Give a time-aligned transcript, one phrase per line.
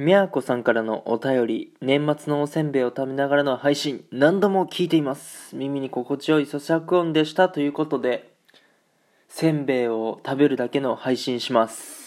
[0.00, 5.54] みやこさんからのお便り、年末のおせんべいを食べながらの配信、何度も聞いています。
[5.54, 8.32] 耳に心地よい咀嚼音でしたということで、
[9.28, 11.99] せんべいを食べるだけの配信します。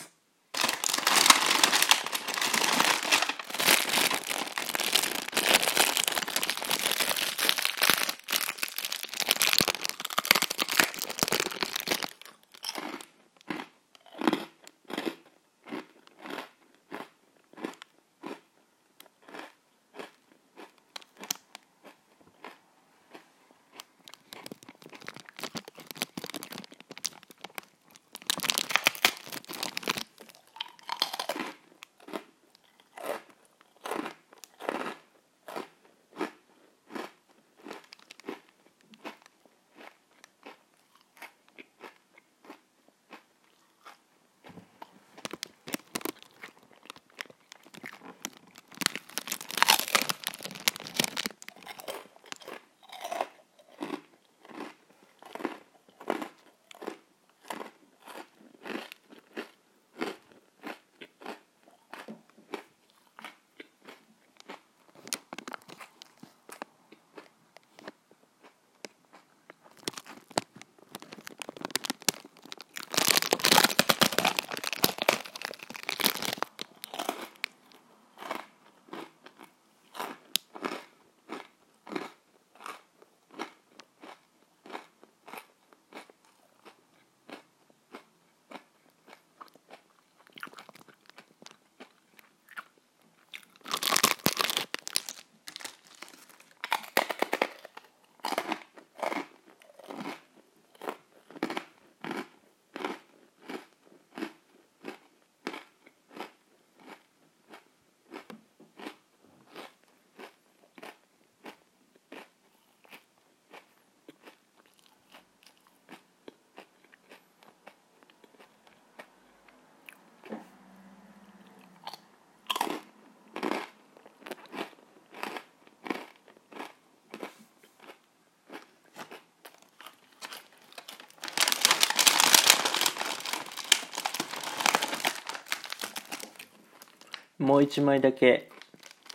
[137.39, 138.49] もう一枚だけ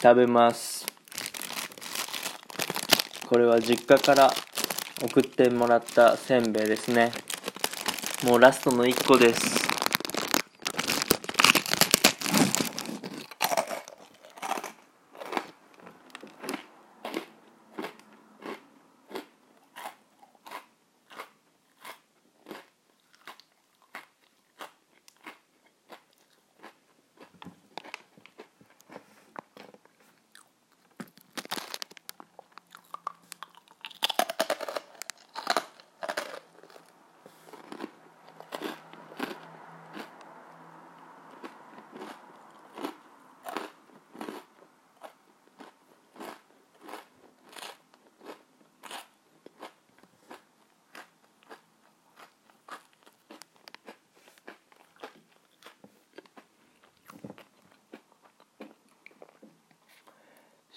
[0.03, 0.85] 食べます。
[3.29, 4.31] これは実家から
[5.03, 7.13] 送ってもらったせんべいですね。
[8.25, 9.68] もうラストの1個です。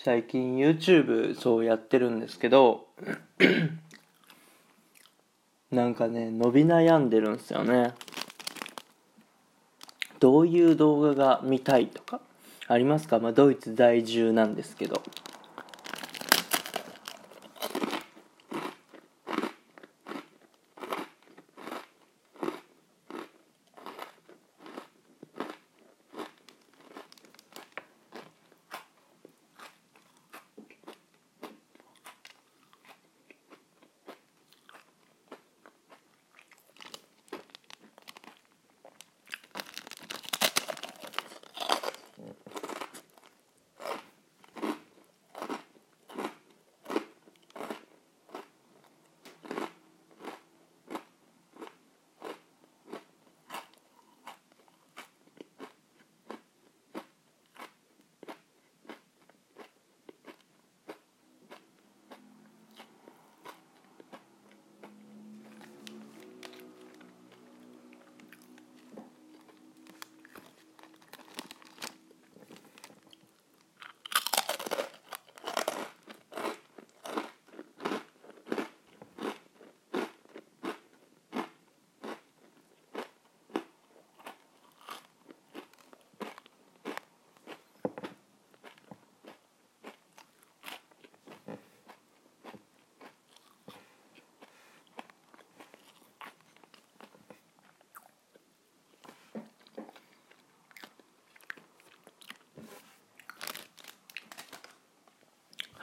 [0.03, 2.87] 最近 YouTube そうやってるんですけど
[5.69, 7.93] なんかね伸び悩んでるんですよね。
[10.19, 12.19] どういう動画が見たいとか
[12.67, 15.03] ありますか、まあ、ドイツ在住なんですけど。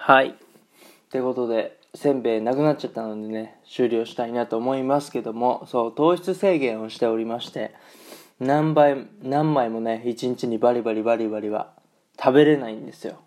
[0.09, 0.29] はい。
[0.29, 0.33] っ
[1.11, 7.75] てことでせんべいなくなっちゃったのでね終了したいなと思いますけどもそう糖質制限をしておりまして
[8.41, 11.75] 何倍何枚もね一日にバリバリバリバリは
[12.19, 13.19] 食べれないんですよ。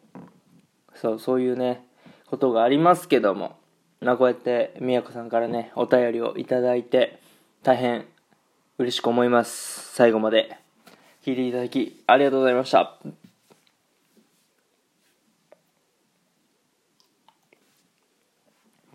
[0.95, 1.86] そうそういうね
[2.25, 3.57] ことがありますけども
[4.00, 7.19] まあこうやってみやこさんからねお便りをいただいて
[7.62, 8.07] 大変
[8.80, 9.94] 嬉しく思います。
[9.94, 10.57] 最後まで
[11.24, 12.98] 聞いていただきありがとうございました。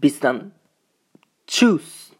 [0.06, 0.52] ビスタン
[1.46, 2.15] チュース